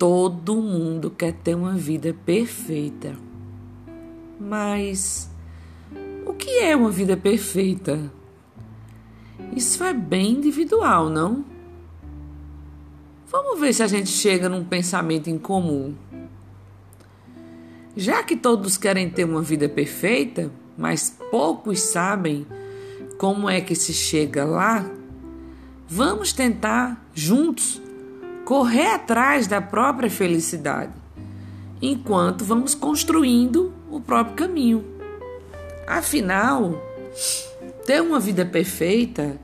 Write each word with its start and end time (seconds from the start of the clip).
Todo 0.00 0.56
mundo 0.56 1.10
quer 1.10 1.34
ter 1.34 1.54
uma 1.54 1.74
vida 1.74 2.16
perfeita. 2.24 3.14
Mas 4.40 5.30
o 6.24 6.32
que 6.32 6.48
é 6.60 6.74
uma 6.74 6.90
vida 6.90 7.18
perfeita? 7.18 8.10
Isso 9.54 9.84
é 9.84 9.92
bem 9.92 10.30
individual, 10.30 11.10
não? 11.10 11.44
Vamos 13.26 13.60
ver 13.60 13.74
se 13.74 13.82
a 13.82 13.86
gente 13.86 14.08
chega 14.08 14.48
num 14.48 14.64
pensamento 14.64 15.28
em 15.28 15.36
comum. 15.36 15.94
Já 17.94 18.22
que 18.22 18.36
todos 18.36 18.78
querem 18.78 19.10
ter 19.10 19.24
uma 19.24 19.42
vida 19.42 19.68
perfeita, 19.68 20.50
mas 20.78 21.14
poucos 21.30 21.78
sabem 21.78 22.46
como 23.18 23.50
é 23.50 23.60
que 23.60 23.74
se 23.74 23.92
chega 23.92 24.46
lá, 24.46 24.90
vamos 25.86 26.32
tentar 26.32 27.06
juntos 27.12 27.82
correr 28.50 28.88
atrás 28.88 29.46
da 29.46 29.60
própria 29.60 30.10
felicidade, 30.10 30.90
enquanto 31.80 32.44
vamos 32.44 32.74
construindo 32.74 33.72
o 33.88 34.00
próprio 34.00 34.34
caminho. 34.34 34.84
Afinal, 35.86 36.74
ter 37.86 38.02
uma 38.02 38.18
vida 38.18 38.44
perfeita 38.44 39.40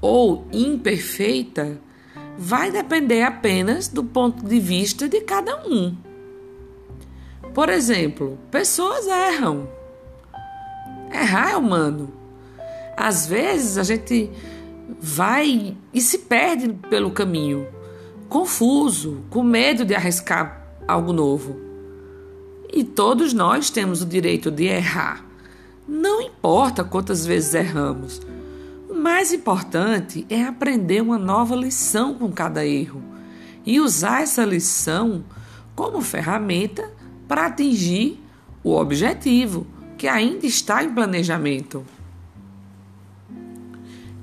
ou 0.00 0.48
imperfeita 0.54 1.78
vai 2.38 2.70
depender 2.70 3.24
apenas 3.24 3.88
do 3.88 4.02
ponto 4.02 4.42
de 4.42 4.58
vista 4.58 5.06
de 5.06 5.20
cada 5.20 5.68
um. 5.68 5.94
Por 7.52 7.68
exemplo, 7.68 8.38
pessoas 8.50 9.06
erram. 9.06 9.68
Errar 11.12 11.50
é 11.50 11.56
humano. 11.58 12.10
Às 12.96 13.26
vezes 13.26 13.76
a 13.76 13.82
gente 13.82 14.30
vai 14.98 15.76
e 15.92 16.00
se 16.00 16.20
perde 16.20 16.72
pelo 16.88 17.10
caminho 17.10 17.76
confuso, 18.28 19.24
com 19.30 19.42
medo 19.42 19.84
de 19.84 19.94
arriscar 19.94 20.66
algo 20.86 21.12
novo. 21.12 21.56
E 22.72 22.84
todos 22.84 23.32
nós 23.32 23.70
temos 23.70 24.02
o 24.02 24.06
direito 24.06 24.50
de 24.50 24.64
errar. 24.64 25.24
Não 25.88 26.20
importa 26.20 26.84
quantas 26.84 27.24
vezes 27.24 27.54
erramos. 27.54 28.20
O 28.88 28.94
mais 28.94 29.32
importante 29.32 30.26
é 30.28 30.42
aprender 30.42 31.00
uma 31.00 31.18
nova 31.18 31.54
lição 31.54 32.14
com 32.14 32.30
cada 32.30 32.66
erro 32.66 33.02
e 33.64 33.80
usar 33.80 34.22
essa 34.22 34.44
lição 34.44 35.24
como 35.74 36.00
ferramenta 36.00 36.90
para 37.28 37.46
atingir 37.46 38.20
o 38.62 38.74
objetivo 38.74 39.66
que 39.96 40.08
ainda 40.08 40.46
está 40.46 40.82
em 40.82 40.92
planejamento. 40.92 41.84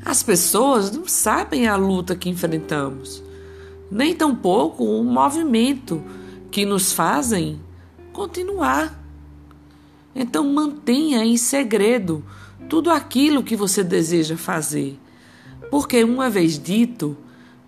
As 0.06 0.22
pessoas 0.22 0.92
não 0.92 1.08
sabem 1.08 1.67
a 1.67 1.76
luta 1.76 2.16
que 2.16 2.30
enfrentamos 2.30 3.23
nem 3.92 4.16
tampouco 4.16 4.84
um 4.84 5.03
movimento 5.03 6.03
que 6.52 6.66
nos 6.66 6.92
fazem 6.92 7.59
continuar. 8.12 9.00
Então 10.16 10.45
mantenha 10.52 11.23
em 11.23 11.38
segredo 11.38 12.23
tudo 12.70 12.92
aquilo 12.92 13.44
que 13.44 13.56
você 13.56 13.84
deseja 13.84 14.38
fazer, 14.38 15.00
porque 15.70 16.04
uma 16.04 16.30
vez 16.30 16.58
dito, 16.58 17.17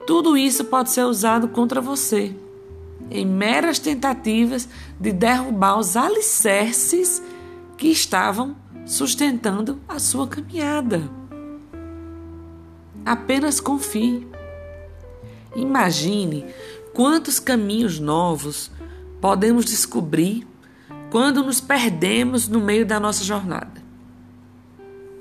tudo 0.06 0.38
isso 0.38 0.66
pode 0.66 0.92
ser 0.92 1.04
usado 1.04 1.48
contra 1.48 1.82
você, 1.82 2.36
em 3.10 3.26
meras 3.26 3.80
tentativas 3.80 4.70
de 5.00 5.12
derrubar 5.12 5.78
os 5.78 5.98
alicerces 5.98 7.22
que 7.78 7.88
estavam 7.88 8.56
sustentando 8.86 9.80
a 9.88 10.00
sua 10.00 10.28
caminhada. 10.28 11.10
Apenas 13.06 13.60
confie. 13.60 14.28
Imagine 15.56 16.46
quantos 16.94 17.40
caminhos 17.40 18.00
novos 18.00 18.70
podemos 19.22 19.66
descobrir 19.66 20.46
quando 21.10 21.44
nos 21.44 21.62
perdemos 21.62 22.48
no 22.48 22.60
meio 22.60 22.86
da 22.86 23.00
nossa 23.00 23.24
jornada. 23.24 23.84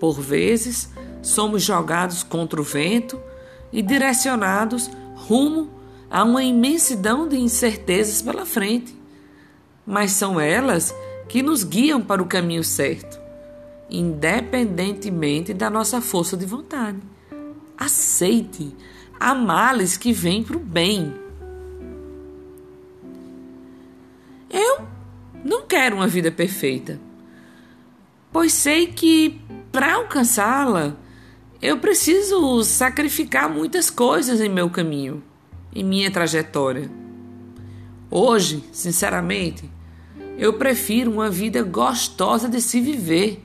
Por 0.00 0.20
vezes, 0.20 0.90
somos 1.22 1.62
jogados 1.62 2.22
contra 2.22 2.60
o 2.60 2.64
vento 2.64 3.20
e 3.72 3.80
direcionados 3.80 4.90
rumo 5.14 5.70
a 6.10 6.22
uma 6.22 6.42
imensidão 6.42 7.26
de 7.26 7.36
incertezas 7.36 8.20
pela 8.20 8.44
frente. 8.44 8.94
Mas 9.86 10.12
são 10.12 10.40
elas 10.40 10.94
que 11.28 11.42
nos 11.42 11.64
guiam 11.64 12.00
para 12.00 12.22
o 12.22 12.26
caminho 12.26 12.62
certo, 12.62 13.18
independentemente 13.90 15.54
da 15.54 15.70
nossa 15.70 16.00
força 16.00 16.36
de 16.36 16.46
vontade. 16.46 16.98
Aceite 17.76 18.74
há 19.24 19.34
males 19.34 19.96
que 19.96 20.12
vêm 20.12 20.42
para 20.42 20.58
o 20.58 20.60
bem. 20.60 21.14
Eu 24.50 24.86
não 25.42 25.66
quero 25.66 25.96
uma 25.96 26.06
vida 26.06 26.30
perfeita, 26.30 27.00
pois 28.30 28.52
sei 28.52 28.88
que 28.88 29.40
para 29.72 29.94
alcançá-la 29.94 30.94
eu 31.62 31.78
preciso 31.78 32.62
sacrificar 32.64 33.48
muitas 33.48 33.88
coisas 33.88 34.42
em 34.42 34.50
meu 34.50 34.68
caminho, 34.68 35.24
em 35.74 35.82
minha 35.82 36.10
trajetória. 36.10 36.90
Hoje, 38.10 38.62
sinceramente, 38.72 39.70
eu 40.36 40.52
prefiro 40.52 41.10
uma 41.10 41.30
vida 41.30 41.62
gostosa 41.62 42.46
de 42.46 42.60
se 42.60 42.78
viver. 42.78 43.42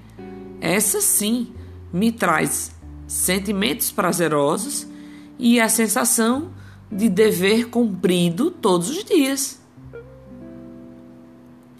Essa 0.59 0.99
sim 0.99 1.53
me 1.93 2.11
traz 2.11 2.75
sentimentos 3.07 3.91
prazerosos 3.91 4.89
e 5.39 5.59
a 5.59 5.69
sensação 5.69 6.51
de 6.91 7.07
dever 7.07 7.69
cumprido 7.69 8.51
todos 8.51 8.89
os 8.89 9.03
dias. 9.05 9.59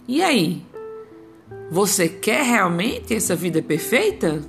E 0.08 0.22
aí? 0.22 0.62
Você 1.70 2.08
quer 2.08 2.42
realmente 2.42 3.14
essa 3.14 3.36
vida 3.36 3.62
perfeita? 3.62 4.42